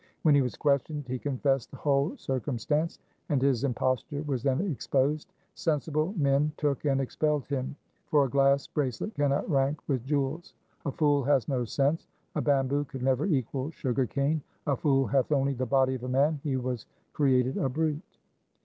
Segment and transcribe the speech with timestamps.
[0.23, 2.97] When he was questioned, he confessed the whole circum stance,
[3.29, 5.31] and his imposture was then exposed.
[5.53, 7.75] Sensible men took and expelled him,
[8.07, 10.55] for a glass bracelet cannot rank with jewels.
[10.87, 12.07] A fool has no sense.
[12.33, 14.41] A bamboo could never equal sugar cane.
[14.65, 18.17] A fool hath only the body of a man; he was created a brute.